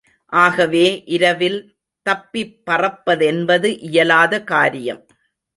ஆகவே 0.33 1.03
இரவில் 1.07 1.59
தப்பிப்பறப்பதென்பது 2.05 3.69
இயலாத 3.79 4.43
காரியம். 4.43 5.01